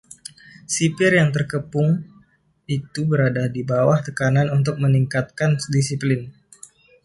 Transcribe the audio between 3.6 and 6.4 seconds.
bawah tekanan untuk meningkatkan disiplin.